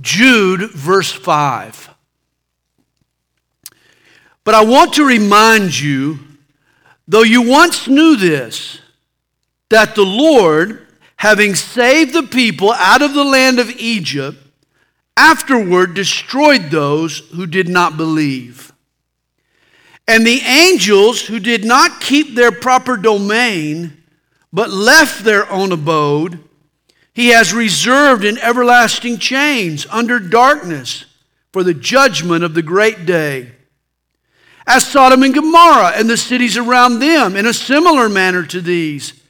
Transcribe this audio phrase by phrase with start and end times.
[0.00, 1.90] Jude, verse 5.
[4.44, 6.20] But I want to remind you,
[7.06, 8.80] though you once knew this,
[9.68, 14.38] that the Lord, having saved the people out of the land of Egypt,
[15.16, 18.72] afterward destroyed those who did not believe.
[20.06, 24.02] And the angels who did not keep their proper domain,
[24.52, 26.47] but left their own abode,
[27.18, 31.04] he has reserved in everlasting chains under darkness
[31.52, 33.50] for the judgment of the great day.
[34.68, 39.20] As Sodom and Gomorrah and the cities around them, in a similar manner to these,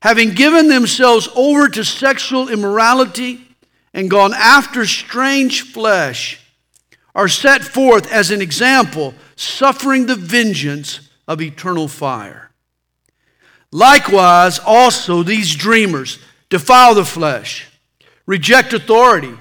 [0.00, 3.46] having given themselves over to sexual immorality
[3.92, 6.40] and gone after strange flesh,
[7.14, 12.50] are set forth as an example, suffering the vengeance of eternal fire.
[13.70, 16.18] Likewise, also these dreamers
[16.54, 17.66] defile the flesh,
[18.26, 19.34] reject authority,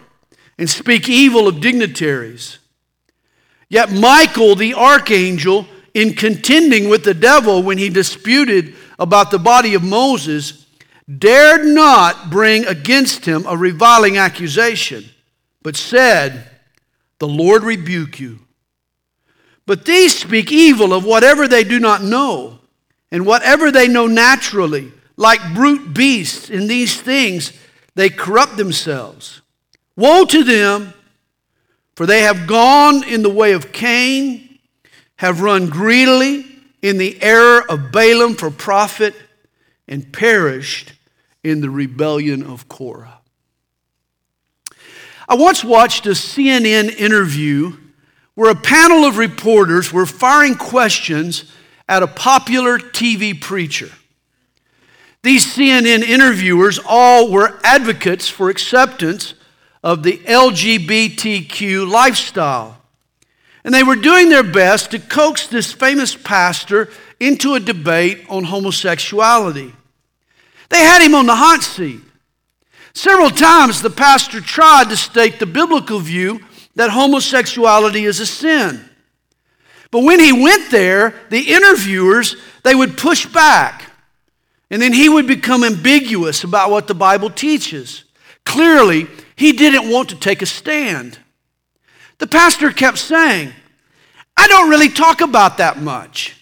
[0.58, 2.58] and speak evil of dignitaries.
[3.70, 9.76] Yet Michael, the archangel, in contending with the devil when he disputed about the body
[9.76, 10.66] of Moses,
[11.20, 15.06] dared not bring against him a reviling accusation,
[15.62, 16.50] but said,
[17.20, 18.40] The Lord rebuke you.
[19.68, 22.58] But these speak evil of whatever they do not know,
[23.12, 27.54] and whatever they know naturally, like brute beasts in these things,
[27.96, 29.42] they corrupt themselves.
[29.96, 30.94] Woe to them,
[31.96, 34.60] for they have gone in the way of Cain,
[35.18, 36.46] have run greedily
[36.82, 39.16] in the error of Balaam for profit,
[39.88, 40.94] and perished
[41.44, 43.20] in the rebellion of Korah.
[45.28, 47.78] I once watched a CNN interview
[48.36, 51.52] where a panel of reporters were firing questions
[51.88, 53.90] at a popular TV preacher.
[55.24, 59.34] These CNN interviewers all were advocates for acceptance
[59.82, 62.82] of the LGBTQ lifestyle.
[63.64, 66.90] And they were doing their best to coax this famous pastor
[67.22, 69.74] into a debate on homosexuality.
[70.70, 72.02] They had him on the hot seat.
[72.94, 76.42] Several times the pastor tried to state the biblical view
[76.76, 78.90] that homosexuality is a sin.
[79.90, 83.93] But when he went there, the interviewers, they would push back.
[84.74, 88.06] And then he would become ambiguous about what the Bible teaches.
[88.44, 91.20] Clearly, he didn't want to take a stand.
[92.18, 93.54] The pastor kept saying,
[94.36, 96.36] I don't really talk about that much.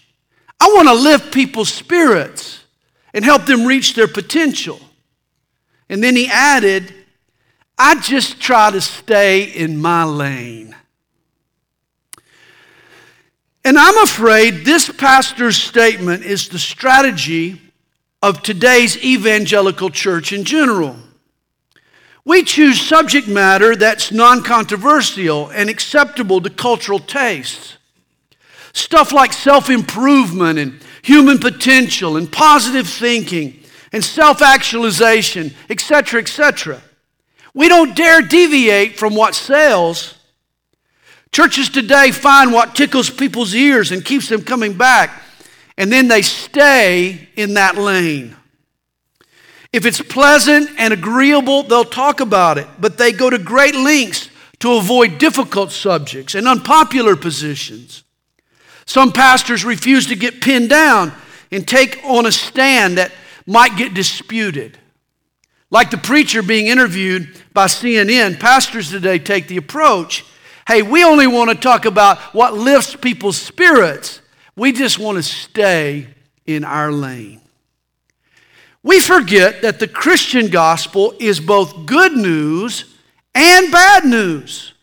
[0.58, 2.64] I want to lift people's spirits
[3.12, 4.80] and help them reach their potential.
[5.90, 6.90] And then he added,
[7.76, 10.74] I just try to stay in my lane.
[13.62, 17.61] And I'm afraid this pastor's statement is the strategy
[18.22, 20.96] of today's evangelical church in general.
[22.24, 27.76] We choose subject matter that's non controversial and acceptable to cultural tastes.
[28.72, 33.58] Stuff like self improvement and human potential and positive thinking
[33.92, 36.80] and self actualization, etc., etc.
[37.54, 40.14] We don't dare deviate from what sells.
[41.32, 45.22] Churches today find what tickles people's ears and keeps them coming back
[45.76, 48.36] and then they stay in that lane.
[49.72, 54.28] If it's pleasant and agreeable, they'll talk about it, but they go to great lengths
[54.58, 58.04] to avoid difficult subjects and unpopular positions.
[58.84, 61.12] Some pastors refuse to get pinned down
[61.50, 63.12] and take on a stand that
[63.46, 64.78] might get disputed.
[65.70, 70.24] Like the preacher being interviewed by CNN, pastors today take the approach
[70.68, 74.20] hey, we only want to talk about what lifts people's spirits
[74.56, 76.08] we just want to stay
[76.46, 77.40] in our lane.
[78.82, 82.96] We forget that the Christian gospel is both good news
[83.34, 84.74] and bad news.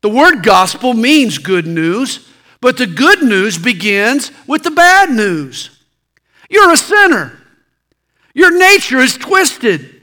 [0.00, 2.28] The word gospel means good news,
[2.60, 5.70] but the good news begins with the bad news.
[6.50, 7.38] You're a sinner.
[8.34, 10.02] Your nature is twisted.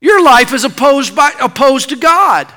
[0.00, 2.52] Your life is opposed, by, opposed to God.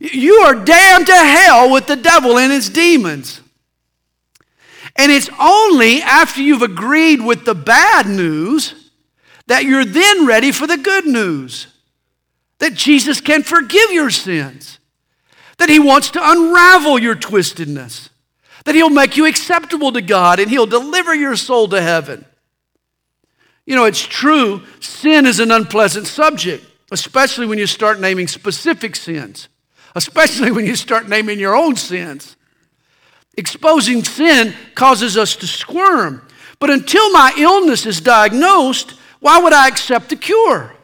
[0.00, 3.40] You are damned to hell with the devil and his demons.
[4.96, 8.90] And it's only after you've agreed with the bad news
[9.46, 11.66] that you're then ready for the good news.
[12.58, 14.78] That Jesus can forgive your sins.
[15.58, 18.08] That He wants to unravel your twistedness.
[18.64, 22.24] That He'll make you acceptable to God and He'll deliver your soul to heaven.
[23.66, 28.94] You know, it's true, sin is an unpleasant subject, especially when you start naming specific
[28.94, 29.48] sins,
[29.94, 32.36] especially when you start naming your own sins.
[33.36, 36.22] Exposing sin causes us to squirm.
[36.58, 40.74] But until my illness is diagnosed, why would I accept the cure?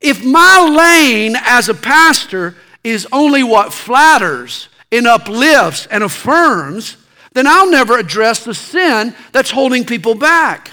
[0.00, 6.96] If my lane as a pastor is only what flatters and uplifts and affirms,
[7.32, 10.72] then I'll never address the sin that's holding people back.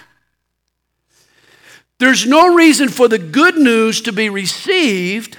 [2.00, 5.38] There's no reason for the good news to be received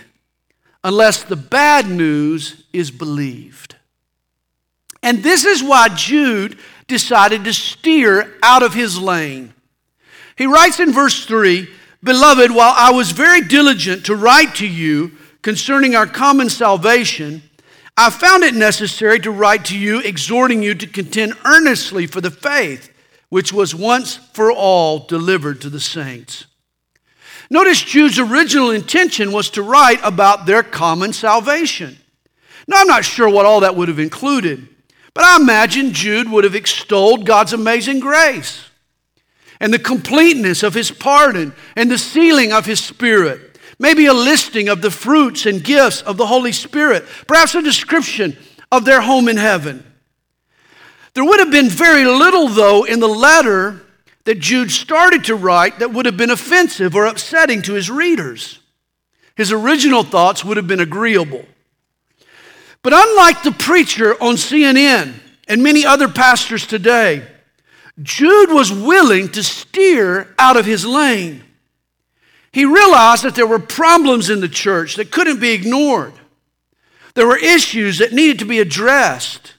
[0.83, 3.77] unless the bad news is believed.
[5.03, 9.55] And this is why Jude decided to steer out of his lane.
[10.37, 11.69] He writes in verse 3
[12.03, 15.13] Beloved, while I was very diligent to write to you
[15.43, 17.43] concerning our common salvation,
[17.97, 22.31] I found it necessary to write to you, exhorting you to contend earnestly for the
[22.31, 22.93] faith
[23.29, 26.47] which was once for all delivered to the saints.
[27.51, 31.99] Notice Jude's original intention was to write about their common salvation.
[32.67, 34.69] Now, I'm not sure what all that would have included,
[35.19, 38.71] but I imagine Jude would have extolled God's amazing grace
[39.59, 43.59] and the completeness of his pardon and the sealing of his spirit.
[43.81, 48.37] Maybe a listing of the fruits and gifts of the Holy Spirit, perhaps a description
[48.71, 49.85] of their home in heaven.
[51.15, 53.81] There would have been very little, though, in the letter
[54.23, 58.61] that Jude started to write that would have been offensive or upsetting to his readers.
[59.35, 61.45] His original thoughts would have been agreeable.
[62.83, 65.15] But unlike the preacher on CNN
[65.49, 67.27] and many other pastors today,
[68.03, 71.43] Jude was willing to steer out of his lane.
[72.53, 76.13] He realized that there were problems in the church that couldn't be ignored.
[77.15, 79.55] There were issues that needed to be addressed.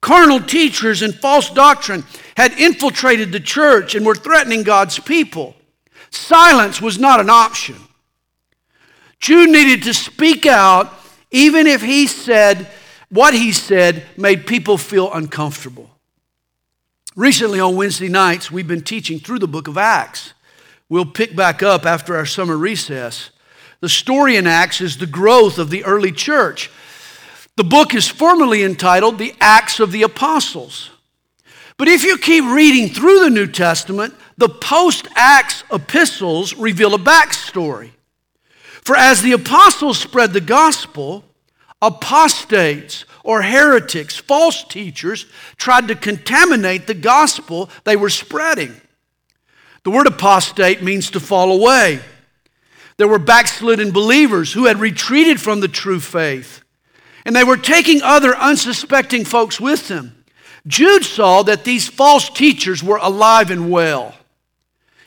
[0.00, 2.04] Carnal teachers and false doctrine
[2.36, 5.54] had infiltrated the church and were threatening God's people.
[6.10, 7.76] Silence was not an option.
[9.20, 10.92] Jude needed to speak out,
[11.34, 12.68] even if he said
[13.08, 15.90] what he said made people feel uncomfortable.
[17.16, 20.32] Recently on Wednesday nights, we've been teaching through the book of Acts.
[20.88, 23.30] We'll pick back up after our summer recess.
[23.80, 26.70] The story in Acts is the growth of the early church.
[27.56, 30.90] The book is formally entitled The Acts of the Apostles.
[31.76, 36.98] But if you keep reading through the New Testament, the post Acts epistles reveal a
[36.98, 37.90] backstory.
[38.84, 41.24] For as the apostles spread the gospel,
[41.80, 45.26] apostates or heretics, false teachers,
[45.56, 48.80] tried to contaminate the gospel they were spreading.
[49.84, 52.00] The word apostate means to fall away.
[52.96, 56.62] There were backslidden believers who had retreated from the true faith,
[57.24, 60.24] and they were taking other unsuspecting folks with them.
[60.66, 64.14] Jude saw that these false teachers were alive and well.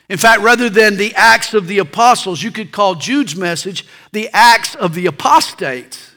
[0.08, 4.30] In fact, rather than the Acts of the Apostles, you could call Jude's message the
[4.32, 6.12] Acts of the Apostates.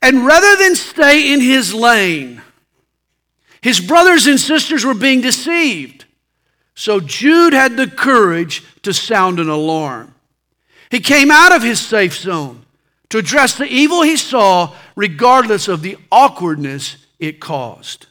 [0.00, 2.40] And rather than stay in his lane,
[3.60, 6.04] his brothers and sisters were being deceived.
[6.76, 10.14] So Jude had the courage to sound an alarm.
[10.90, 12.64] He came out of his safe zone
[13.08, 18.06] to address the evil he saw, regardless of the awkwardness it caused.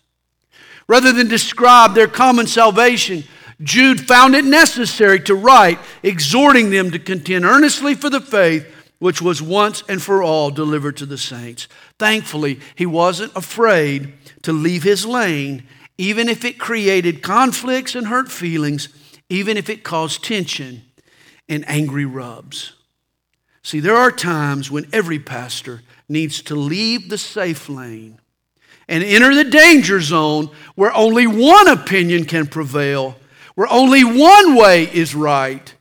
[0.88, 3.24] Rather than describe their common salvation,
[3.62, 8.66] Jude found it necessary to write, exhorting them to contend earnestly for the faith
[9.00, 11.68] which was once and for all delivered to the saints.
[12.00, 14.14] Thankfully, he wasn't afraid
[14.44, 15.64] to leave his lane,
[15.98, 18.90] even if it created conflicts and hurt feelings,
[19.30, 20.84] even if it caused tension
[21.50, 22.74] and angry rubs.
[23.64, 28.20] See, there are times when every pastor needs to leave the safe lane
[28.88, 33.18] and enter the danger zone where only one opinion can prevail,
[33.58, 35.74] where only one way is right,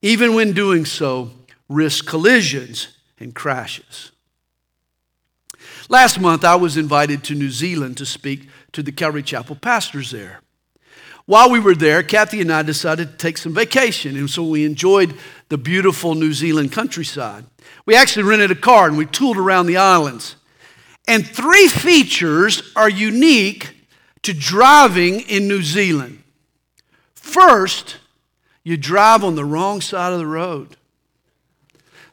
[0.00, 1.28] even when doing so
[1.68, 4.12] risk collisions and crashes.
[5.88, 10.12] Last month, I was invited to New Zealand to speak to the Calvary Chapel pastors
[10.12, 10.40] there.
[11.24, 14.64] While we were there, Kathy and I decided to take some vacation, and so we
[14.64, 15.12] enjoyed
[15.48, 17.44] the beautiful New Zealand countryside.
[17.86, 20.36] We actually rented a car and we tooled around the islands.
[21.08, 23.74] And three features are unique
[24.22, 26.22] to driving in New Zealand.
[27.36, 27.98] First,
[28.64, 30.78] you drive on the wrong side of the road.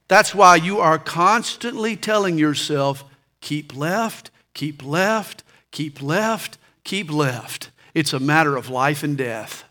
[0.10, 3.06] That's why you are constantly telling yourself,
[3.40, 7.72] keep left, keep left, keep left, keep left.
[7.94, 9.64] It's a matter of life and death.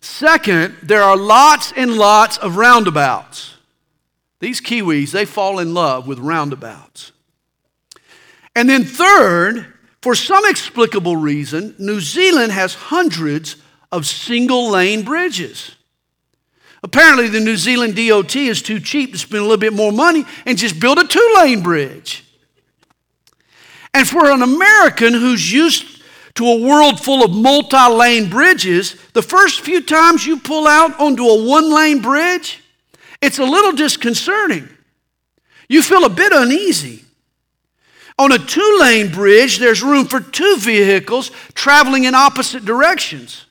[0.00, 3.56] Second, there are lots and lots of roundabouts.
[4.38, 7.10] These Kiwis, they fall in love with roundabouts.
[8.54, 9.74] And then, third,
[10.06, 13.56] for some explicable reason, New Zealand has hundreds
[13.90, 15.74] of single lane bridges.
[16.84, 20.24] Apparently, the New Zealand DOT is too cheap to spend a little bit more money
[20.44, 22.24] and just build a two lane bridge.
[23.94, 26.00] And for an American who's used
[26.34, 31.00] to a world full of multi lane bridges, the first few times you pull out
[31.00, 32.62] onto a one lane bridge,
[33.20, 34.68] it's a little disconcerting.
[35.68, 37.05] You feel a bit uneasy.
[38.18, 43.46] On a two lane bridge, there's room for two vehicles traveling in opposite directions.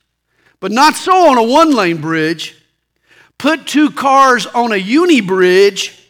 [0.60, 2.56] But not so on a one lane bridge.
[3.38, 6.10] Put two cars on a uni bridge,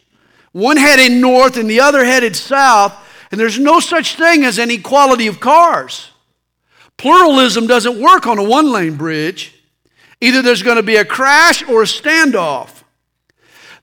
[0.52, 2.94] one headed north and the other headed south,
[3.32, 6.12] and there's no such thing as an equality of cars.
[6.98, 9.54] Pluralism doesn't work on a one lane bridge.
[10.22, 12.84] Either there's going to be a crash or a standoff.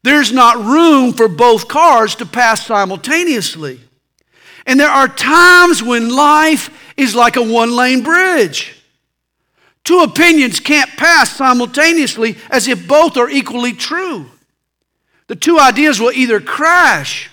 [0.02, 3.80] There's not room for both cars to pass simultaneously.
[4.66, 8.76] And there are times when life is like a one lane bridge.
[9.84, 14.26] Two opinions can't pass simultaneously as if both are equally true.
[15.26, 17.30] The two ideas will either crash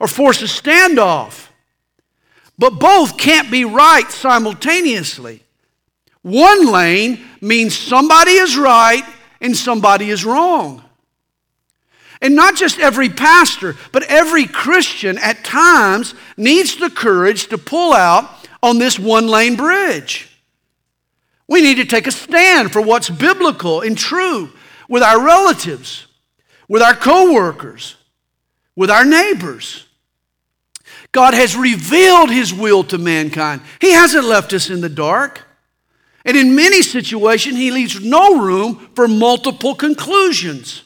[0.00, 1.48] or force a standoff,
[2.58, 5.42] but both can't be right simultaneously.
[6.22, 9.04] One lane means somebody is right
[9.40, 10.82] and somebody is wrong.
[12.26, 17.92] And not just every pastor, but every Christian at times needs the courage to pull
[17.92, 18.28] out
[18.64, 20.28] on this one lane bridge.
[21.46, 24.50] We need to take a stand for what's biblical and true
[24.88, 26.08] with our relatives,
[26.66, 27.94] with our coworkers,
[28.74, 29.86] with our neighbors.
[31.12, 33.60] God has revealed his will to mankind.
[33.80, 35.44] He hasn't left us in the dark.
[36.24, 40.82] And in many situations, he leaves no room for multiple conclusions.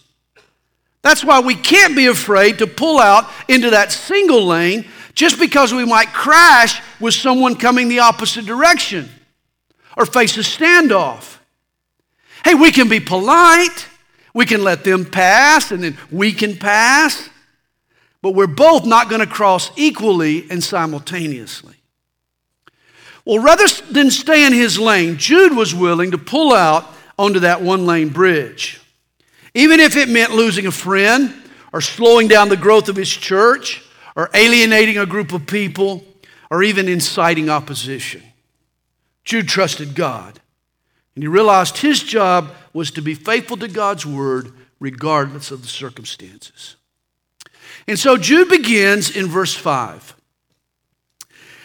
[1.02, 5.72] That's why we can't be afraid to pull out into that single lane just because
[5.72, 9.08] we might crash with someone coming the opposite direction
[9.96, 11.38] or face a standoff.
[12.44, 13.86] Hey, we can be polite.
[14.34, 17.28] We can let them pass and then we can pass.
[18.22, 21.76] But we're both not going to cross equally and simultaneously.
[23.24, 26.86] Well, rather than stay in his lane, Jude was willing to pull out
[27.18, 28.80] onto that one lane bridge.
[29.54, 31.34] Even if it meant losing a friend
[31.72, 33.82] or slowing down the growth of his church
[34.16, 36.04] or alienating a group of people
[36.50, 38.22] or even inciting opposition.
[39.24, 40.40] Jude trusted God
[41.14, 45.68] and he realized his job was to be faithful to God's word regardless of the
[45.68, 46.76] circumstances.
[47.86, 50.16] And so Jude begins in verse 5.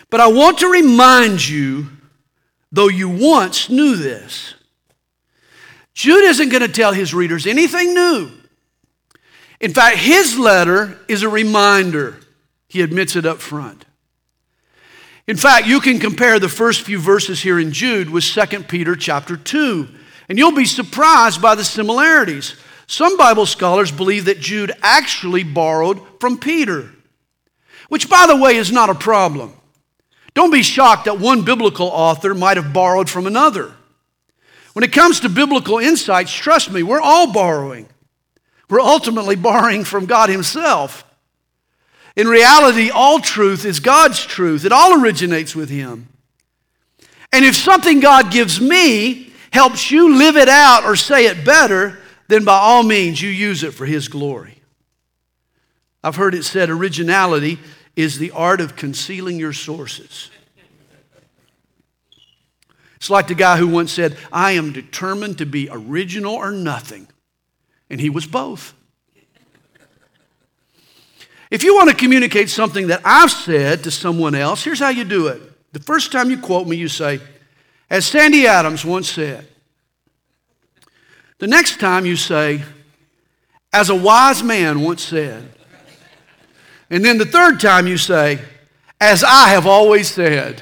[0.09, 1.87] But I want to remind you,
[2.71, 4.54] though you once knew this,
[5.95, 8.29] Jude isn't going to tell his readers anything new.
[9.61, 12.19] In fact, his letter is a reminder.
[12.67, 13.85] He admits it up front.
[15.25, 18.95] In fact, you can compare the first few verses here in Jude with 2 Peter
[18.95, 19.87] chapter 2,
[20.27, 22.55] and you'll be surprised by the similarities.
[22.87, 26.91] Some Bible scholars believe that Jude actually borrowed from Peter,
[27.87, 29.53] which, by the way, is not a problem.
[30.33, 33.73] Don't be shocked that one biblical author might have borrowed from another.
[34.75, 37.87] When it comes to biblical insights, trust me, we're all borrowing.
[38.69, 41.05] We're ultimately borrowing from God Himself.
[42.17, 46.09] In reality, all truth is God's truth, it all originates with Him.
[47.31, 51.97] And if something God gives me helps you live it out or say it better,
[52.27, 54.59] then by all means you use it for His glory.
[56.03, 57.59] I've heard it said originality
[57.95, 60.31] is the art of concealing your sources.
[62.95, 67.07] It's like the guy who once said, I am determined to be original or nothing.
[67.89, 68.73] And he was both.
[71.51, 75.03] If you want to communicate something that I've said to someone else, here's how you
[75.03, 75.41] do it.
[75.73, 77.19] The first time you quote me, you say,
[77.89, 79.47] as Sandy Adams once said.
[81.37, 82.63] The next time you say,
[83.71, 85.51] as a wise man once said.
[86.89, 88.39] And then the third time you say,
[89.01, 90.61] as I have always said.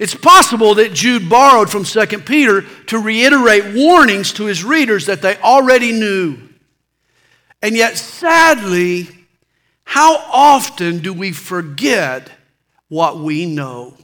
[0.00, 5.20] It's possible that Jude borrowed from 2 Peter to reiterate warnings to his readers that
[5.20, 6.38] they already knew.
[7.60, 9.10] And yet, sadly,
[9.84, 12.30] how often do we forget
[12.88, 13.94] what we know?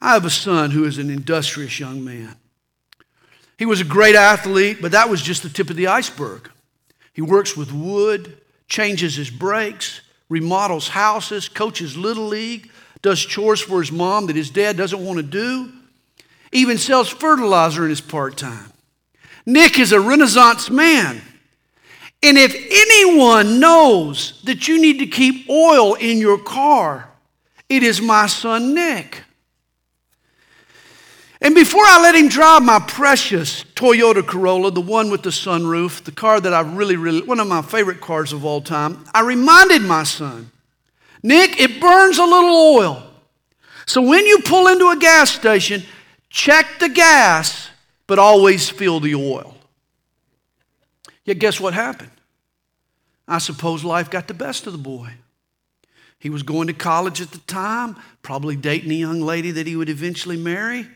[0.00, 2.36] I have a son who is an industrious young man.
[3.58, 6.48] He was a great athlete, but that was just the tip of the iceberg.
[7.12, 12.70] He works with wood, changes his brakes, remodels houses, coaches Little League,
[13.04, 15.70] does chores for his mom that his dad doesn't want to do,
[16.52, 18.72] even sells fertilizer in his part time.
[19.44, 21.20] Nick is a Renaissance man.
[22.22, 27.10] And if anyone knows that you need to keep oil in your car,
[27.68, 29.22] it is my son Nick.
[31.42, 36.02] And before I let him drive my precious Toyota Corolla, the one with the sunroof,
[36.04, 39.20] the car that I really, really, one of my favorite cars of all time, I
[39.20, 40.50] reminded my son
[41.24, 43.02] Nick, it burns a little oil.
[43.86, 45.82] So when you pull into a gas station,
[46.28, 47.70] check the gas,
[48.06, 49.56] but always fill the oil.
[51.24, 52.10] Yet guess what happened?
[53.26, 55.14] I suppose life got the best of the boy.
[56.18, 59.76] He was going to college at the time, probably dating a young lady that he
[59.76, 60.86] would eventually marry,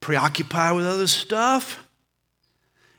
[0.00, 1.86] preoccupied with other stuff.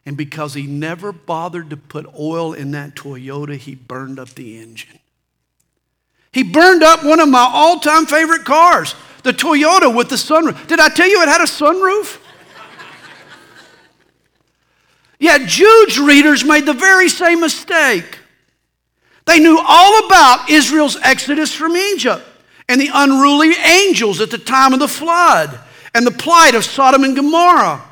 [0.05, 4.57] And because he never bothered to put oil in that Toyota, he burned up the
[4.57, 5.00] engine.
[6.33, 10.67] He burned up one of my all time favorite cars, the Toyota with the sunroof.
[10.67, 12.19] Did I tell you it had a sunroof?
[15.19, 18.17] Yet Jude's readers made the very same mistake.
[19.25, 22.23] They knew all about Israel's exodus from Egypt
[22.67, 25.59] and the unruly angels at the time of the flood
[25.93, 27.83] and the plight of Sodom and Gomorrah.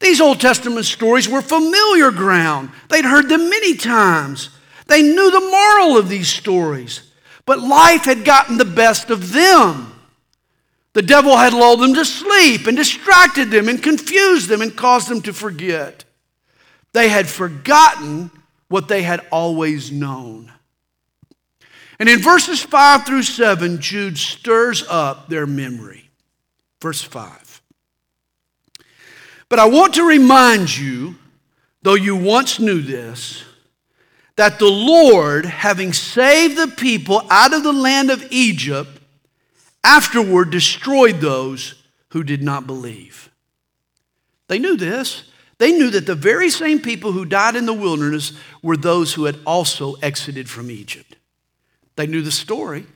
[0.00, 2.70] These Old Testament stories were familiar ground.
[2.90, 4.50] They'd heard them many times.
[4.86, 7.00] They knew the moral of these stories.
[7.46, 9.90] But life had gotten the best of them.
[10.94, 15.08] The devil had lulled them to sleep and distracted them and confused them and caused
[15.08, 16.04] them to forget.
[16.92, 18.30] They had forgotten
[18.68, 20.52] what they had always known.
[21.98, 26.10] And in verses 5 through 7, Jude stirs up their memory.
[26.80, 27.62] Verse 5.
[29.48, 31.16] But I want to remind you,
[31.82, 33.44] though you once knew this,
[34.36, 38.90] that the Lord, having saved the people out of the land of Egypt,
[39.84, 43.30] afterward destroyed those who did not believe.
[44.48, 45.24] They knew this.
[45.58, 49.24] They knew that the very same people who died in the wilderness were those who
[49.24, 51.16] had also exited from Egypt.
[51.96, 52.86] They knew the story,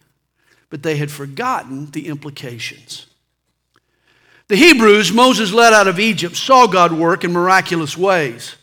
[0.70, 3.06] but they had forgotten the implications.
[4.48, 8.56] The Hebrews Moses led out of Egypt saw God work in miraculous ways.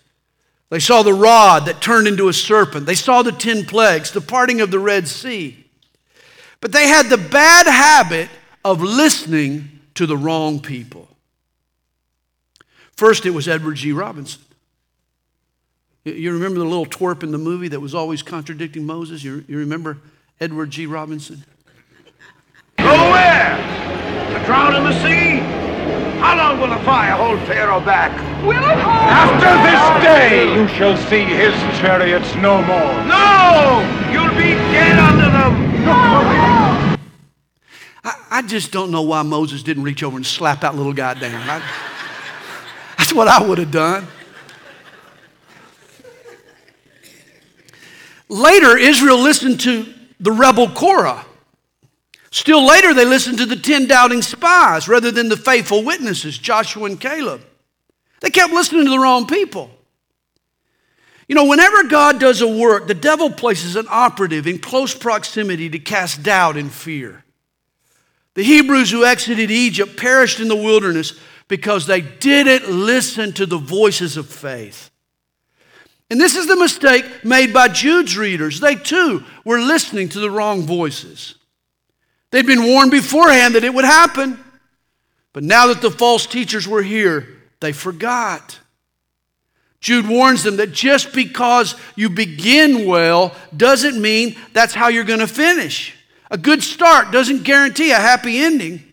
[0.69, 2.85] They saw the rod that turned into a serpent.
[2.85, 5.65] They saw the 10 plagues, the parting of the Red Sea.
[6.59, 8.29] But they had the bad habit
[8.63, 11.07] of listening to the wrong people.
[12.95, 13.91] First, it was Edward G.
[13.91, 14.41] Robinson.
[16.03, 19.23] You remember the little twerp in the movie that was always contradicting Moses?
[19.23, 19.97] You, you remember
[20.39, 20.85] Edward G.
[20.85, 21.43] Robinson?
[22.77, 23.57] Go where?
[24.37, 25.64] To drown in the sea?
[26.19, 28.11] How long will the fire hold Pharaoh back?
[28.43, 29.09] Will it hold?
[29.11, 32.93] After this day you shall see his chariots no more.
[33.05, 33.83] No!
[34.11, 35.65] You'll be dead under them.
[38.03, 41.13] I, I just don't know why Moses didn't reach over and slap that little guy
[41.15, 41.49] down.
[41.49, 41.61] I,
[42.97, 44.07] that's what I would have done.
[48.27, 49.85] Later, Israel listened to
[50.19, 51.25] the rebel Korah.
[52.35, 56.83] Still later, they listened to the 10 doubting spies rather than the faithful witnesses, Joshua
[56.83, 57.39] and Caleb.
[58.19, 59.71] They kept listening to the wrong people.
[61.29, 65.69] You know, whenever God does a work, the devil places an operative in close proximity
[65.69, 67.23] to cast doubt and fear.
[68.33, 71.17] The Hebrews who exited Egypt perished in the wilderness
[71.47, 74.91] because they didn't listen to the voices of faith.
[76.11, 78.59] And this is the mistake made by Jude's readers.
[78.59, 81.35] They too were listening to the wrong voices.
[82.35, 84.37] They'd been warned beforehand that it would happen.
[85.31, 87.29] But now that the false teachers were here,
[87.61, 88.59] they forgot.
[89.79, 95.21] Jude warns them that just because you begin well doesn't mean that's how you're going
[95.21, 95.95] to finish.
[96.29, 98.83] A good start doesn't guarantee a happy ending.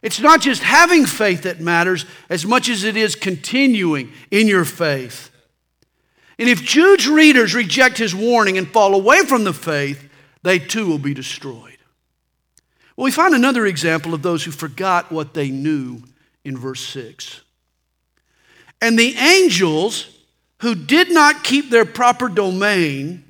[0.00, 4.64] It's not just having faith that matters as much as it is continuing in your
[4.64, 5.32] faith.
[6.38, 10.08] And if Jude's readers reject his warning and fall away from the faith,
[10.44, 11.73] they too will be destroyed.
[12.96, 16.02] Well, we find another example of those who forgot what they knew
[16.44, 17.40] in verse 6.
[18.80, 20.10] And the angels
[20.60, 23.24] who did not keep their proper domain,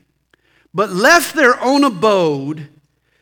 [0.72, 2.68] but left their own abode,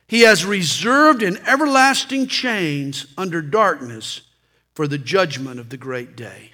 [0.07, 4.21] he has reserved in everlasting chains under darkness
[4.75, 6.51] for the judgment of the great day.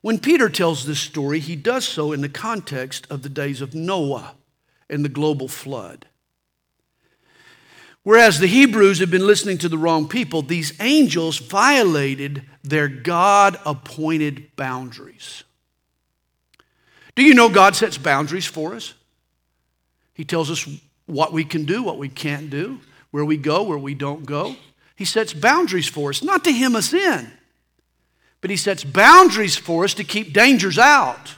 [0.00, 3.74] When Peter tells this story, he does so in the context of the days of
[3.74, 4.34] Noah
[4.88, 6.06] and the global flood.
[8.02, 13.58] Whereas the Hebrews had been listening to the wrong people, these angels violated their God
[13.66, 15.44] appointed boundaries.
[17.14, 18.94] Do you know God sets boundaries for us?
[20.14, 20.66] He tells us
[21.06, 24.56] what we can do, what we can't do, where we go, where we don't go.
[24.96, 27.30] He sets boundaries for us, not to hem us in
[28.40, 31.34] but he sets boundaries for us to keep dangers out.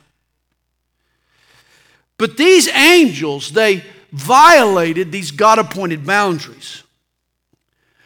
[2.16, 6.82] But these angels, they violated these God appointed boundaries.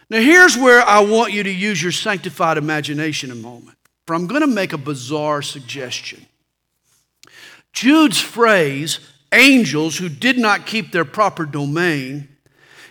[0.08, 3.76] Now, here's where I want you to use your sanctified imagination a moment.
[4.06, 6.26] For I'm going to make a bizarre suggestion.
[7.72, 9.00] Jude's phrase,
[9.32, 12.28] angels who did not keep their proper domain,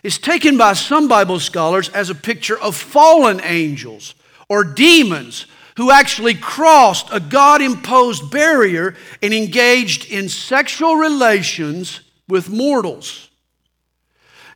[0.03, 4.13] is taken by some Bible scholars as a picture of fallen angels
[4.49, 5.47] or demons
[5.77, 13.29] who actually crossed a God imposed barrier and engaged in sexual relations with mortals.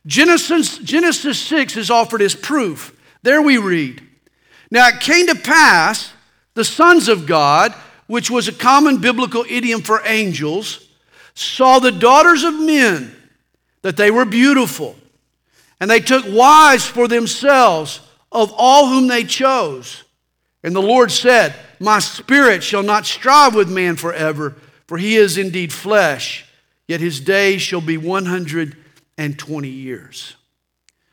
[0.06, 2.96] Genesis, Genesis 6 is offered as proof.
[3.22, 4.02] There we read
[4.70, 6.12] Now it came to pass,
[6.54, 7.72] the sons of God,
[8.06, 10.88] which was a common biblical idiom for angels,
[11.34, 13.14] saw the daughters of men,
[13.82, 14.96] that they were beautiful,
[15.78, 18.00] and they took wives for themselves
[18.32, 20.04] of all whom they chose.
[20.62, 24.56] And the Lord said, My spirit shall not strive with man forever,
[24.86, 26.44] for he is indeed flesh,
[26.90, 30.34] yet his days shall be 120 years.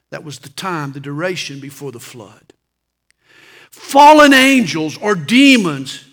[0.09, 2.53] That was the time, the duration before the flood.
[3.69, 6.03] Fallen angels or demons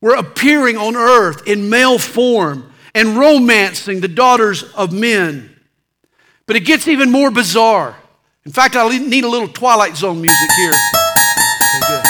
[0.00, 5.54] were appearing on earth in male form and romancing the daughters of men.
[6.46, 7.96] But it gets even more bizarre.
[8.46, 10.72] In fact, I need a little Twilight Zone music here.
[10.72, 12.04] Okay, good.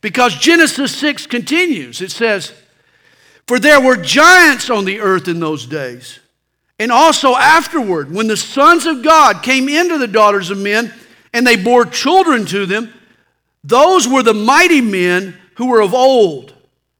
[0.00, 2.00] Because Genesis 6 continues.
[2.00, 2.54] It says,
[3.48, 6.20] For there were giants on the earth in those days.
[6.78, 10.92] And also afterward, when the sons of God came into the daughters of men
[11.32, 12.92] and they bore children to them,
[13.64, 16.52] those were the mighty men who were of old,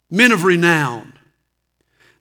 [0.09, 1.13] men of renown.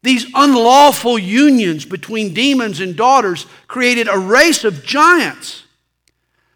[0.03, 5.65] These unlawful unions between demons and daughters created a race of giants.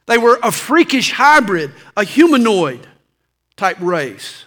[0.04, 2.86] They were a freakish hybrid, a humanoid
[3.56, 4.44] type race.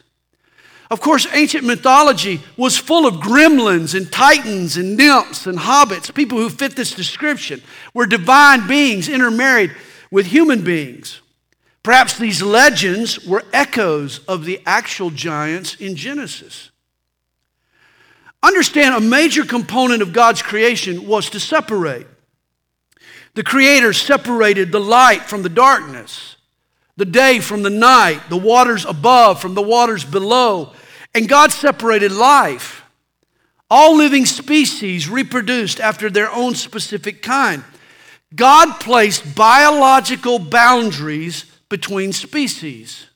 [0.96, 6.38] Of course, ancient mythology was full of gremlins and titans and nymphs and hobbits, people
[6.38, 7.62] who fit this description,
[7.94, 9.76] were divine beings intermarried
[10.10, 11.20] with human beings.
[11.84, 16.72] Perhaps these legends were echoes of the actual giants in Genesis.
[18.42, 22.08] Understand a major component of God's creation was to separate.
[23.34, 26.36] The Creator separated the light from the darkness
[26.98, 30.72] the day from the night, the waters above from the waters below.
[31.16, 32.84] And God separated life.
[33.72, 37.64] All living species reproduced after their own specific kind.
[38.36, 43.08] God placed biological boundaries between species.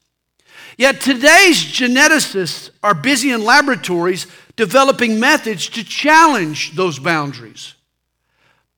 [0.78, 7.76] Yet today's geneticists are busy in laboratories developing methods to challenge those boundaries.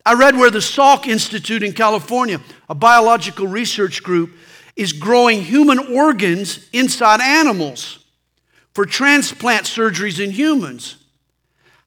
[0.04, 4.32] I read where the Salk Institute in California, a biological research group,
[4.76, 8.01] is growing human organs inside animals
[8.74, 10.96] for transplant surgeries in humans.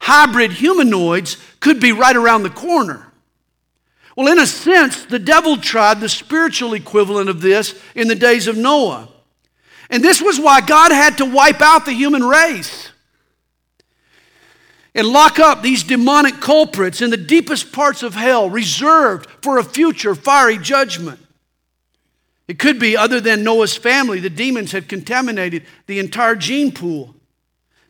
[0.00, 3.10] Hybrid humanoids could be right around the corner.
[4.16, 8.46] Well, in a sense, the devil tried the spiritual equivalent of this in the days
[8.46, 9.08] of Noah.
[9.90, 12.90] And this was why God had to wipe out the human race
[14.94, 19.64] and lock up these demonic culprits in the deepest parts of hell, reserved for a
[19.64, 21.18] future fiery judgment.
[22.46, 27.14] It could be, other than Noah's family, the demons had contaminated the entire gene pool.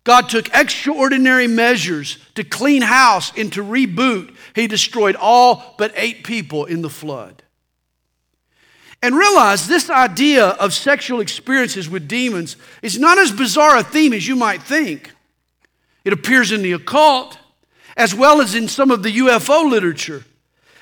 [0.04, 4.34] God took extraordinary measures to clean house and to reboot.
[4.54, 7.42] He destroyed all but eight people in the flood.
[9.02, 14.12] And realize this idea of sexual experiences with demons is not as bizarre a theme
[14.12, 15.10] as you might think.
[16.04, 17.38] It appears in the occult
[17.96, 20.24] as well as in some of the UFO literature.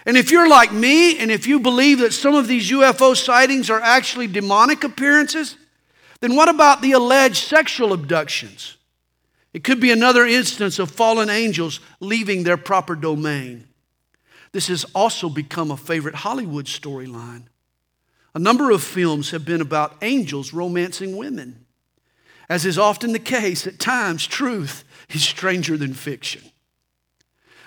[0.05, 3.71] And if you're like me, and if you believe that some of these UFO sightings
[3.71, 5.57] are actually demonic appearances,
[6.21, 8.77] then what about the alleged sexual abductions?
[9.53, 13.69] It could be another instance of fallen angels leaving their proper domain.
[14.53, 17.45] This has also become a favorite Hollywood storyline.
[18.35, 21.67] A number of films have been about angels romancing women.
[22.49, 26.52] As is often the case, at times truth is stranger than fiction.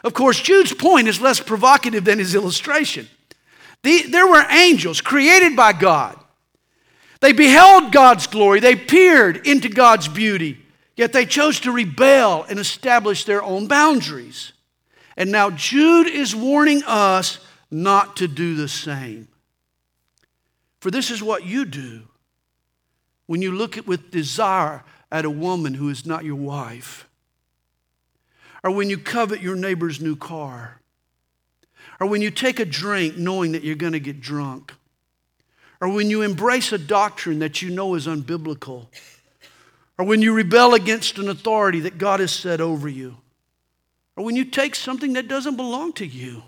[0.05, 3.09] Of course, Jude's point is less provocative than his illustration.
[3.81, 6.15] The, there were angels created by God.
[7.21, 10.59] They beheld God's glory, they peered into God's beauty,
[10.95, 14.53] yet they chose to rebel and establish their own boundaries.
[15.17, 17.39] And now Jude is warning us
[17.71, 19.27] not to do the same.
[20.81, 22.03] For this is what you do
[23.25, 27.04] when you look at, with desire at a woman who is not your wife
[28.65, 30.81] or when you covet your neighbor's new car,
[31.99, 34.73] or when you take a drink knowing that you're going to get drunk,
[35.79, 38.87] or when you embrace a doctrine that you know is unbiblical,
[39.99, 43.17] or when you rebel against an authority that God has set over you,
[44.17, 46.41] or when you take something that doesn't belong to you.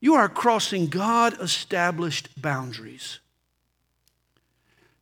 [0.00, 3.18] You are crossing God established boundaries.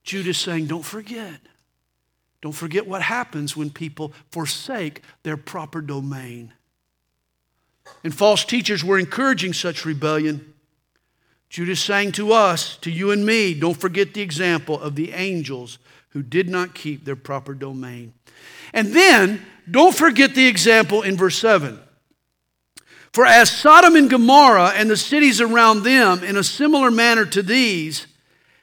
[0.03, 1.39] Jude is saying, Don't forget.
[2.43, 6.53] Don't forget what happens when people forsake their proper domain.
[8.05, 10.55] And false teachers were encouraging such rebellion.
[11.49, 15.79] Judas saying to us, to you and me, don't forget the example of the angels
[16.11, 18.13] who did not keep their proper domain.
[18.73, 21.79] And then, don't forget the example in verse 7.
[23.13, 27.43] For as Sodom and Gomorrah and the cities around them, in a similar manner to
[27.43, 28.07] these,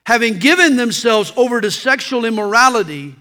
[0.06, 3.16] having given themselves over to sexual immorality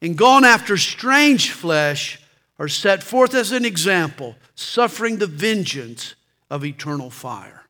[0.00, 2.20] and gone after strange flesh,
[2.58, 6.14] are set forth as an example, suffering the vengeance
[6.50, 7.64] of eternal fire.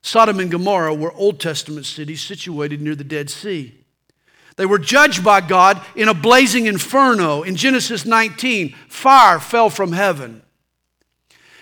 [0.00, 3.74] Sodom and Gomorrah were Old Testament cities situated near the Dead Sea.
[4.56, 7.42] They were judged by God in a blazing inferno.
[7.42, 10.42] In Genesis 19, fire fell from heaven.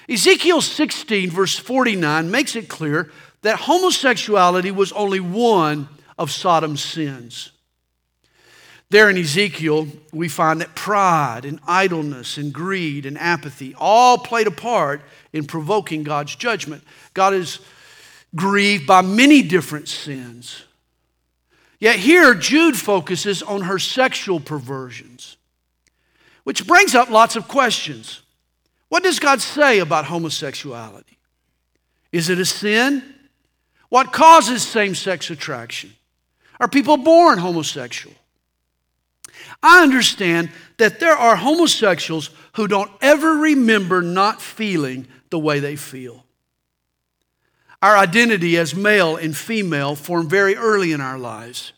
[0.09, 3.11] Ezekiel 16, verse 49, makes it clear
[3.43, 7.53] that homosexuality was only one of Sodom's sins.
[8.89, 14.47] There in Ezekiel, we find that pride and idleness and greed and apathy all played
[14.47, 16.85] a part in provoking God's judgment.
[17.13, 17.59] God is
[18.37, 20.63] grieved by many different sins.
[21.81, 25.37] Yet here, Jude focuses on her sexual perversions,
[26.45, 28.23] which brings up lots of questions.
[28.89, 31.19] What does God say about homosexuality?
[32.13, 33.03] Is it a sin?
[33.89, 35.95] What causes same sex attraction?
[36.61, 38.15] Are people born homosexual?
[39.63, 45.77] I understand that there are homosexuals who don't ever remember not feeling the way they
[45.77, 46.25] feel.
[47.83, 51.73] Our identity as male and female form very early in our lives.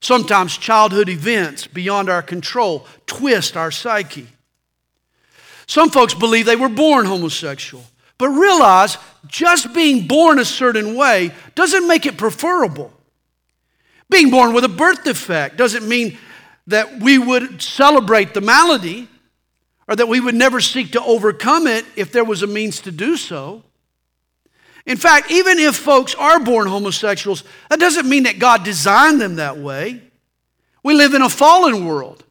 [0.00, 4.26] Sometimes childhood events beyond our control twist our psyche.
[5.66, 7.84] Some folks believe they were born homosexual,
[8.18, 12.92] but realize just being born a certain way doesn't make it preferable.
[14.08, 16.18] Being born with a birth defect doesn't mean
[16.70, 19.08] that we would celebrate the malady
[19.86, 22.90] or that we would never seek to overcome it if there was a means to
[22.90, 23.62] do so.
[24.86, 29.36] In fact, even if folks are born homosexuals, that doesn't mean that God designed them
[29.36, 30.00] that way.
[30.82, 32.24] We live in a fallen world.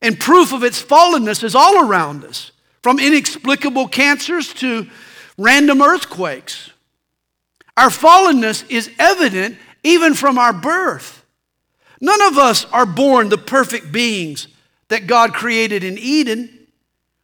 [0.00, 2.52] And proof of its fallenness is all around us,
[2.82, 4.88] from inexplicable cancers to
[5.36, 6.70] random earthquakes.
[7.76, 11.21] Our fallenness is evident even from our birth.
[12.02, 14.48] None of us are born the perfect beings
[14.88, 16.66] that God created in Eden.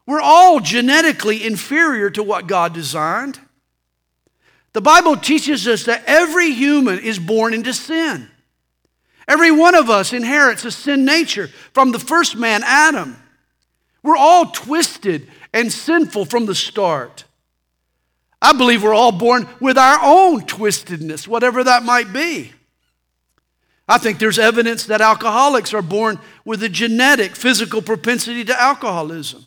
[0.06, 3.40] We're all genetically inferior to what God designed.
[4.74, 8.30] The Bible teaches us that every human is born into sin.
[9.26, 13.16] Every one of us inherits a sin nature from the first man, Adam.
[14.04, 17.24] We're all twisted and sinful from the start.
[18.40, 22.52] I believe we're all born with our own twistedness, whatever that might be.
[23.88, 29.46] I think there's evidence that alcoholics are born with a genetic physical propensity to alcoholism.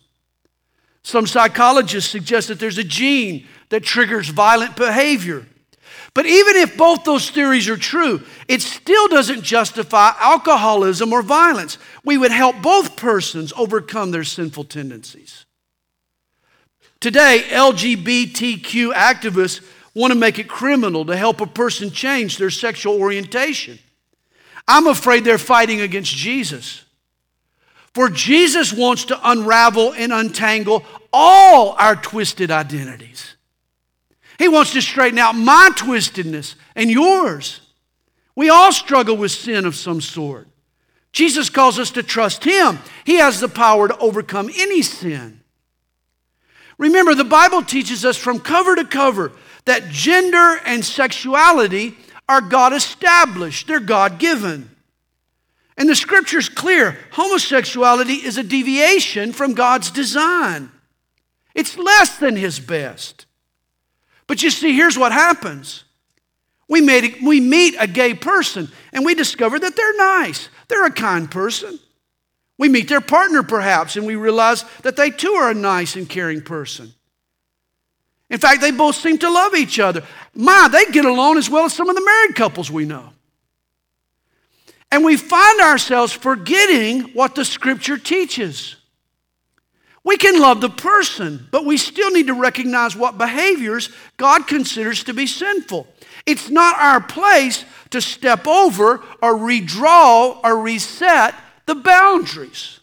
[1.04, 5.46] Some psychologists suggest that there's a gene that triggers violent behavior.
[6.14, 11.78] But even if both those theories are true, it still doesn't justify alcoholism or violence.
[12.04, 15.46] We would help both persons overcome their sinful tendencies.
[17.00, 23.00] Today, LGBTQ activists want to make it criminal to help a person change their sexual
[23.00, 23.80] orientation.
[24.72, 26.86] I'm afraid they're fighting against Jesus.
[27.94, 33.36] For Jesus wants to unravel and untangle all our twisted identities.
[34.40, 37.60] He wants to straighten out my twistedness and yours.
[38.34, 40.48] We all struggle with sin of some sort.
[41.12, 42.80] Jesus calls us to trust Him.
[43.04, 45.42] He has the power to overcome any sin.
[46.78, 49.34] Remember, the Bible teaches us from cover to cover
[49.66, 51.98] that gender and sexuality
[52.32, 54.70] are God established, they're God given.
[55.76, 60.72] And the scripture's clear homosexuality is a deviation from God's design,
[61.54, 63.26] it's less than His best.
[64.28, 65.84] But you see, here's what happens.
[66.70, 70.48] We, made, we meet a gay person and we discover that they're nice.
[70.70, 71.78] They're a kind person.
[72.58, 76.08] We meet their partner perhaps and we realize that they too are a nice and
[76.08, 76.94] caring person.
[78.32, 80.04] In fact, they both seem to love each other.
[80.34, 83.10] My, they get along as well as some of the married couples we know.
[84.90, 88.78] And we find ourselves forgetting what the scripture teaches.
[90.04, 95.04] We can love the person, but we still need to recognize what behaviors God considers
[95.04, 95.88] to be sinful.
[96.26, 102.80] It's not our place to step over or redraw or reset the boundaries.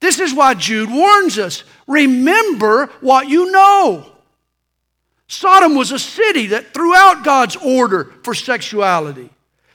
[0.00, 4.06] This is why Jude warns us remember what you know.
[5.26, 9.30] Sodom was a city that threw out God's order for sexuality.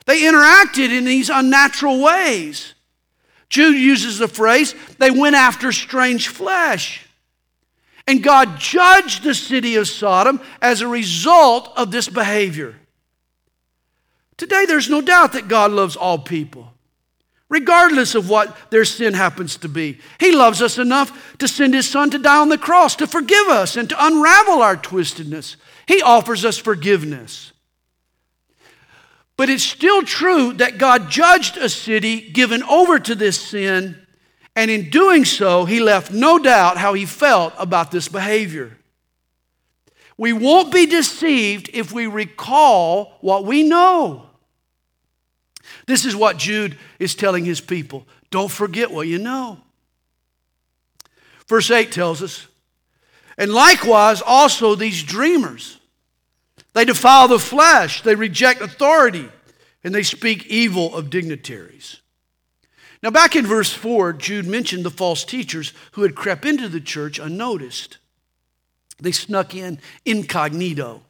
[0.05, 2.73] They interacted in these unnatural ways.
[3.49, 7.05] Jude uses the phrase, they went after strange flesh.
[8.07, 12.75] And God judged the city of Sodom as a result of this behavior.
[14.36, 16.72] Today, there's no doubt that God loves all people,
[17.54, 20.00] regardless of what their sin happens to be.
[20.20, 23.48] He loves us enough to send His Son to die on the cross, to forgive
[23.48, 25.56] us, and to unravel our twistedness.
[25.88, 27.52] He offers us forgiveness.
[29.38, 34.04] But it's still true that God judged a city given over to this sin,
[34.56, 38.80] and in doing so, He left no doubt how He felt about this behavior.
[40.18, 44.33] We won't be deceived if we recall what we know.
[45.86, 48.08] This is what Jude is telling his people.
[48.30, 49.60] Don't forget what you know.
[51.48, 52.48] Verse 8 tells us,
[53.38, 55.80] and likewise also these dreamers.
[56.74, 59.30] They defile the flesh, they reject authority,
[59.84, 62.00] and they speak evil of dignitaries.
[63.02, 66.80] Now, back in verse 4, Jude mentioned the false teachers who had crept into the
[66.80, 67.98] church unnoticed.
[68.98, 71.02] They snuck in incognito.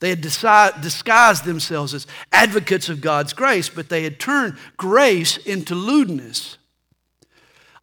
[0.00, 5.74] They had disguised themselves as advocates of God's grace, but they had turned grace into
[5.74, 6.56] lewdness.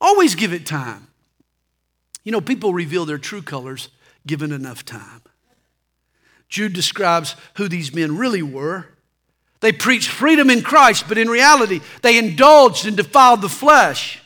[0.01, 1.08] Always give it time.
[2.23, 3.89] You know, people reveal their true colors
[4.25, 5.21] given enough time.
[6.49, 8.88] Jude describes who these men really were.
[9.60, 14.21] They preached freedom in Christ, but in reality, they indulged and defiled the flesh.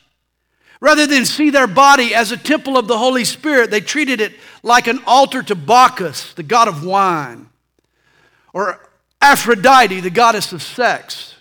[0.80, 4.34] Rather than see their body as a temple of the Holy Spirit, they treated it
[4.64, 7.48] like an altar to Bacchus, the god of wine,
[8.54, 8.90] or
[9.22, 11.36] Aphrodite, the goddess of sex.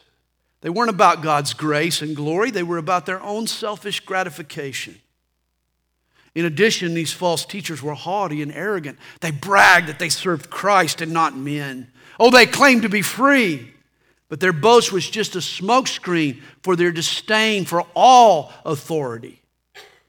[0.60, 5.00] They weren't about God's grace and glory, they were about their own selfish gratification.
[6.34, 8.98] In addition, these false teachers were haughty and arrogant.
[9.20, 11.90] They bragged that they served Christ and not men.
[12.20, 13.72] Oh, they claimed to be free,
[14.28, 19.42] but their boast was just a smokescreen for their disdain for all authority.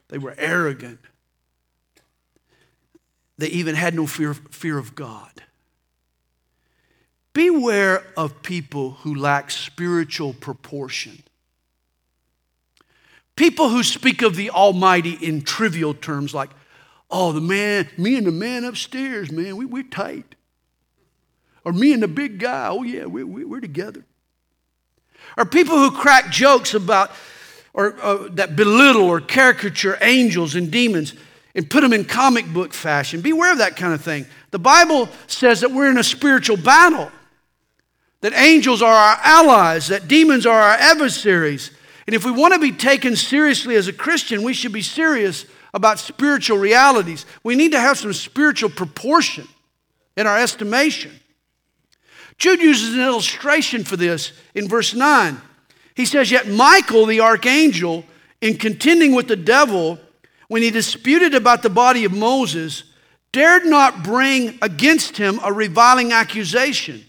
[0.08, 1.00] They were arrogant.
[3.38, 5.42] They even had no fear, fear of God.
[7.32, 11.22] Beware of people who lack spiritual proportion.
[13.36, 16.50] People who speak of the Almighty in trivial terms like,
[17.10, 20.34] oh, the man, me and the man upstairs, man, we, we're tight.
[21.64, 24.04] Or me and the big guy, oh, yeah, we, we, we're together.
[25.38, 27.10] Or people who crack jokes about,
[27.72, 31.14] or uh, that belittle or caricature angels and demons
[31.54, 33.20] and put them in comic book fashion.
[33.20, 34.26] Beware of that kind of thing.
[34.50, 37.10] The Bible says that we're in a spiritual battle,
[38.22, 41.70] that angels are our allies, that demons are our adversaries.
[42.06, 45.44] And if we want to be taken seriously as a Christian, we should be serious
[45.74, 47.26] about spiritual realities.
[47.42, 49.46] We need to have some spiritual proportion
[50.16, 51.12] in our estimation.
[52.38, 55.40] Jude uses an illustration for this in verse 9.
[55.94, 58.04] He says, Yet Michael, the archangel,
[58.40, 59.98] in contending with the devil,
[60.48, 62.84] when he disputed about the body of Moses,
[63.32, 67.04] dared not bring against him a reviling accusation,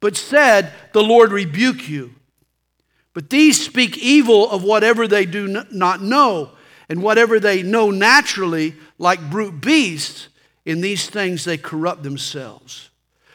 [0.00, 2.14] but said, The Lord rebuke you.
[3.12, 6.50] But these speak evil of whatever they do not know,
[6.88, 10.28] and whatever they know naturally, like brute beasts,
[10.64, 12.90] in these things they corrupt themselves.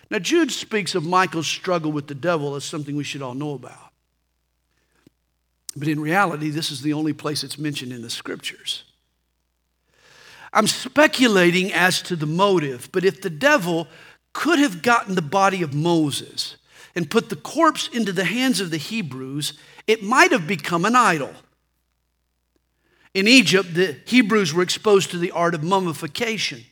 [0.10, 3.54] Now, Jude speaks of Michael's struggle with the devil as something we should all know
[3.54, 3.92] about.
[5.76, 8.84] But in reality, this is the only place it's mentioned in the scriptures.
[10.54, 13.88] I'm speculating as to the motive, but if the devil
[14.36, 16.58] could have gotten the body of Moses
[16.94, 19.54] and put the corpse into the hands of the Hebrews,
[19.88, 21.34] it might have become an idol.
[23.14, 26.66] In Egypt, the Hebrews were exposed to the art of mummification.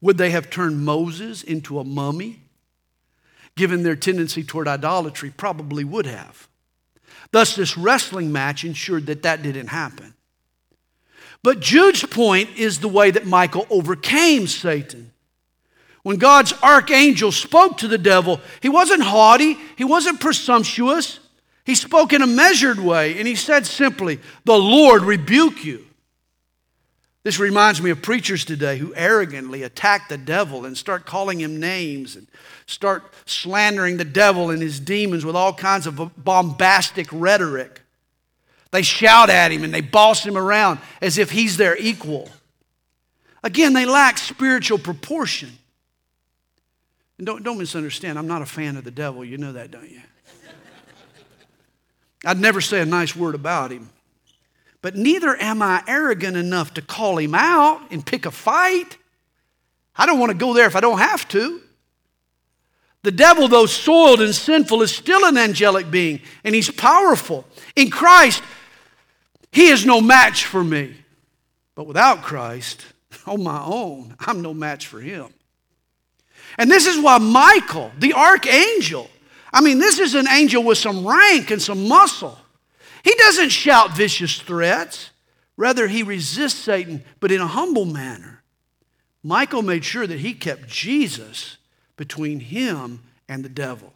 [0.00, 2.40] Would they have turned Moses into a mummy?
[3.54, 6.48] Given their tendency toward idolatry, probably would have.
[7.30, 10.14] Thus, this wrestling match ensured that that didn't happen.
[11.44, 15.12] But Jude's point is the way that Michael overcame Satan.
[16.02, 21.20] When God's archangel spoke to the devil, he wasn't haughty, he wasn't presumptuous.
[21.64, 25.84] He spoke in a measured way, and he said simply, The Lord rebuke you.
[27.22, 31.60] This reminds me of preachers today who arrogantly attack the devil and start calling him
[31.60, 32.26] names and
[32.64, 37.82] start slandering the devil and his demons with all kinds of bombastic rhetoric.
[38.70, 42.30] They shout at him and they boss him around as if he's their equal.
[43.42, 45.58] Again, they lack spiritual proportion.
[47.20, 49.22] And don't, don't misunderstand, I'm not a fan of the devil.
[49.22, 50.00] You know that, don't you?
[52.24, 53.90] I'd never say a nice word about him.
[54.80, 58.96] But neither am I arrogant enough to call him out and pick a fight.
[59.94, 61.60] I don't want to go there if I don't have to.
[63.02, 67.44] The devil, though soiled and sinful, is still an angelic being, and he's powerful.
[67.76, 68.42] In Christ,
[69.52, 70.96] he is no match for me.
[71.74, 72.86] But without Christ,
[73.26, 75.34] on my own, I'm no match for him.
[76.58, 79.10] And this is why Michael, the archangel,
[79.52, 82.38] I mean, this is an angel with some rank and some muscle.
[83.02, 85.10] He doesn't shout vicious threats.
[85.56, 88.42] Rather, he resists Satan, but in a humble manner.
[89.22, 91.58] Michael made sure that he kept Jesus
[91.96, 93.92] between him and the devil.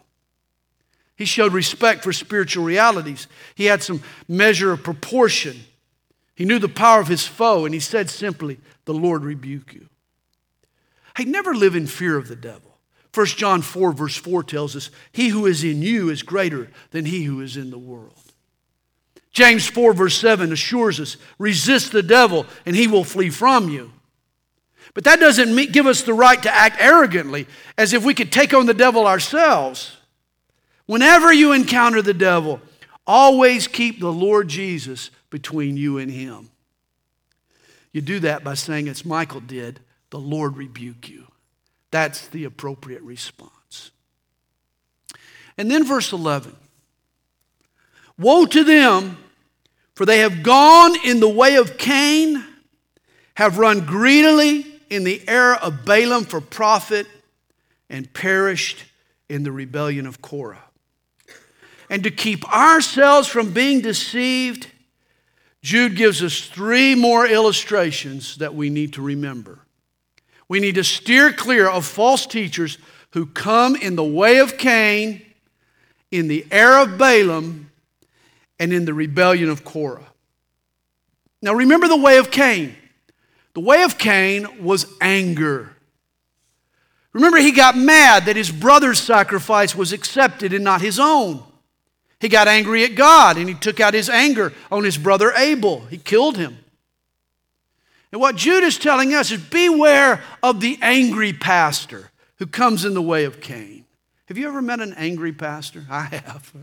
[1.16, 3.28] He showed respect for spiritual realities.
[3.54, 5.60] He had some measure of proportion.
[6.34, 9.88] He knew the power of his foe, and he said simply, The Lord rebuke you.
[11.16, 12.78] Hey, never live in fear of the devil.
[13.14, 17.04] 1 John 4, verse 4 tells us, He who is in you is greater than
[17.04, 18.18] he who is in the world.
[19.30, 23.92] James 4, verse 7 assures us, Resist the devil, and he will flee from you.
[24.94, 27.46] But that doesn't give us the right to act arrogantly,
[27.78, 29.96] as if we could take on the devil ourselves.
[30.86, 32.60] Whenever you encounter the devil,
[33.06, 36.50] always keep the Lord Jesus between you and him.
[37.92, 39.80] You do that by saying, as Michael did,
[40.14, 41.26] the Lord rebuke you.
[41.90, 43.90] That's the appropriate response.
[45.58, 46.54] And then verse 11
[48.16, 49.16] Woe to them,
[49.96, 52.44] for they have gone in the way of Cain,
[53.34, 57.08] have run greedily in the error of Balaam for profit,
[57.90, 58.84] and perished
[59.28, 60.62] in the rebellion of Korah.
[61.90, 64.68] And to keep ourselves from being deceived,
[65.60, 69.58] Jude gives us three more illustrations that we need to remember.
[70.48, 72.78] We need to steer clear of false teachers
[73.10, 75.22] who come in the way of Cain,
[76.10, 77.70] in the error of Balaam,
[78.58, 80.06] and in the rebellion of Korah.
[81.42, 82.74] Now remember the way of Cain.
[83.54, 85.74] The way of Cain was anger.
[87.12, 91.44] Remember, he got mad that his brother's sacrifice was accepted and not his own.
[92.18, 95.80] He got angry at God and he took out his anger on his brother Abel.
[95.86, 96.63] He killed him.
[98.14, 102.94] And what Jude is telling us is beware of the angry pastor who comes in
[102.94, 103.86] the way of Cain.
[104.26, 105.84] Have you ever met an angry pastor?
[105.90, 106.54] I have.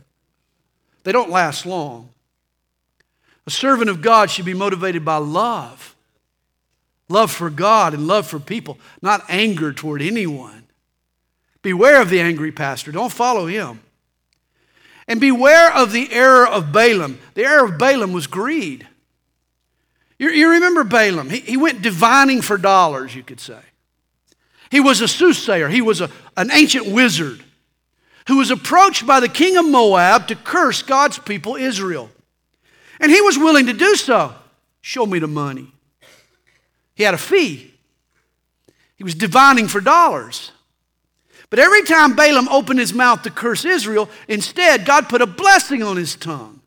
[1.03, 2.07] They don't last long.
[3.45, 5.93] A servant of God should be motivated by love
[7.09, 10.63] love for God and love for people, not anger toward anyone.
[11.61, 13.81] Beware of the angry pastor, don't follow him.
[15.05, 17.19] And beware of the error of Balaam.
[17.33, 18.87] The error of Balaam was greed.
[20.21, 21.31] You, you remember Balaam?
[21.31, 23.57] He, he went divining for dollars, you could say.
[24.69, 27.43] He was a soothsayer, he was a, an ancient wizard
[28.27, 32.11] who was approached by the king of Moab to curse God's people, Israel.
[32.99, 34.35] And he was willing to do so.
[34.81, 35.73] Show me the money.
[36.93, 37.73] He had a fee.
[38.97, 40.51] He was divining for dollars.
[41.49, 45.81] But every time Balaam opened his mouth to curse Israel, instead, God put a blessing
[45.81, 46.60] on his tongue.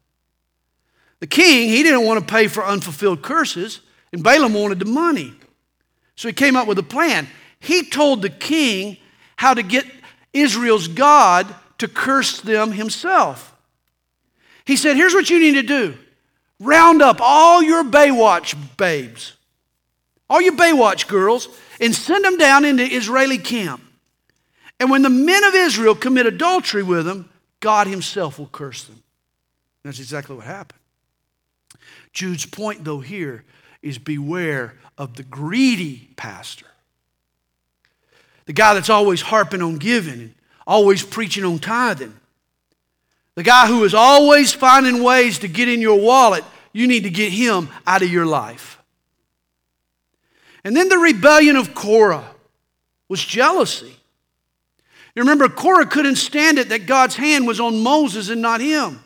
[1.25, 3.81] The king, he didn't want to pay for unfulfilled curses,
[4.13, 5.33] and Balaam wanted the money.
[6.17, 7.29] So he came up with a plan.
[7.61, 8.99] He told the king
[9.37, 9.87] how to get
[10.35, 11.47] Israel's God
[11.79, 13.57] to curse them himself.
[14.67, 15.95] He said, Here's what you need to do
[16.61, 19.33] round up all your Baywatch babes,
[20.29, 21.49] all your Baywatch girls,
[21.81, 23.83] and send them down into Israeli camp.
[24.79, 29.03] And when the men of Israel commit adultery with them, God Himself will curse them.
[29.85, 30.81] That's exactly what happened.
[32.15, 33.45] Jude's point, though, here
[33.83, 36.67] is beware of the greedy pastor.
[38.47, 40.35] The guy that's always harping on giving and
[40.67, 42.15] always preaching on tithing.
[43.35, 47.11] The guy who is always finding ways to get in your wallet, you need to
[47.11, 48.79] get him out of your life.
[50.63, 52.31] And then the rebellion of Korah
[53.09, 53.97] was jealousy.
[55.15, 59.04] You remember, Korah couldn't stand it that God's hand was on Moses and not him.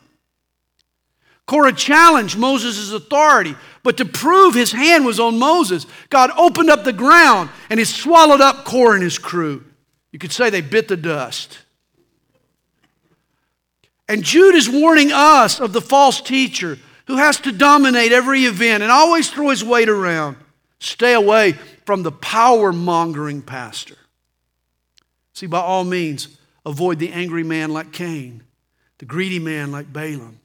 [1.49, 6.83] Korah challenged Moses' authority, but to prove his hand was on Moses, God opened up
[6.83, 9.65] the ground and he swallowed up Korah and his crew.
[10.11, 11.57] You could say they bit the dust.
[14.07, 16.77] And Jude is warning us of the false teacher
[17.07, 20.37] who has to dominate every event and always throw his weight around.
[20.77, 23.97] Stay away from the power mongering pastor.
[25.33, 28.43] See, by all means, avoid the angry man like Cain,
[28.99, 30.39] the greedy man like Balaam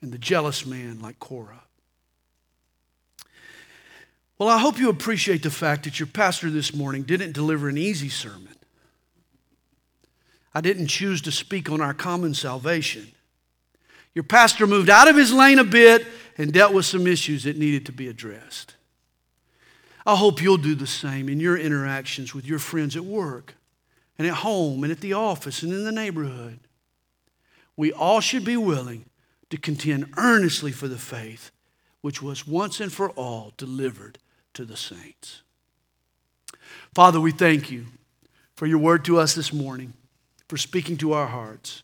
[0.00, 1.62] and the jealous man like Korah.
[4.38, 7.76] Well, I hope you appreciate the fact that your pastor this morning didn't deliver an
[7.76, 8.54] easy sermon.
[10.54, 13.08] I didn't choose to speak on our common salvation.
[14.14, 17.58] Your pastor moved out of his lane a bit and dealt with some issues that
[17.58, 18.76] needed to be addressed.
[20.06, 23.54] I hope you'll do the same in your interactions with your friends at work
[24.16, 26.60] and at home and at the office and in the neighborhood.
[27.76, 29.04] We all should be willing
[29.50, 31.50] to contend earnestly for the faith
[32.00, 34.18] which was once and for all delivered
[34.54, 35.42] to the saints.
[36.94, 37.86] Father, we thank you
[38.54, 39.92] for your word to us this morning,
[40.48, 41.82] for speaking to our hearts.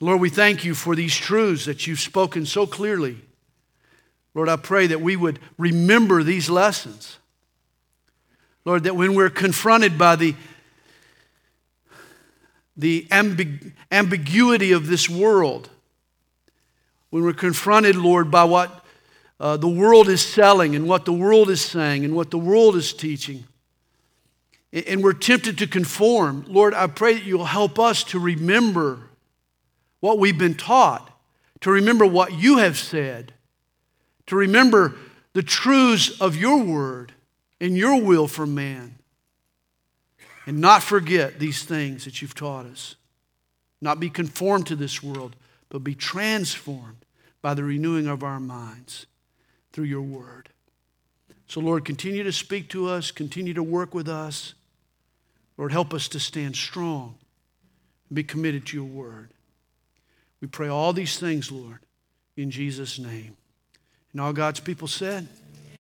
[0.00, 3.18] Lord, we thank you for these truths that you've spoken so clearly.
[4.34, 7.18] Lord, I pray that we would remember these lessons.
[8.64, 10.34] Lord, that when we're confronted by the,
[12.76, 15.70] the ambig- ambiguity of this world,
[17.12, 18.82] when we're confronted, Lord, by what
[19.38, 22.74] uh, the world is selling and what the world is saying and what the world
[22.74, 23.44] is teaching,
[24.72, 29.10] and we're tempted to conform, Lord, I pray that you'll help us to remember
[30.00, 31.10] what we've been taught,
[31.60, 33.34] to remember what you have said,
[34.28, 34.94] to remember
[35.34, 37.12] the truths of your word
[37.60, 38.94] and your will for man,
[40.46, 42.96] and not forget these things that you've taught us.
[43.82, 45.36] Not be conformed to this world,
[45.72, 47.06] but be transformed
[47.40, 49.06] by the renewing of our minds
[49.72, 50.50] through your word.
[51.48, 54.52] So, Lord, continue to speak to us, continue to work with us.
[55.56, 57.14] Lord, help us to stand strong
[58.10, 59.30] and be committed to your word.
[60.42, 61.78] We pray all these things, Lord,
[62.36, 63.38] in Jesus' name.
[64.12, 65.26] And all God's people said,